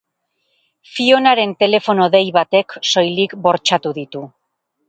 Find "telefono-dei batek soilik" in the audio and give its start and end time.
1.63-3.39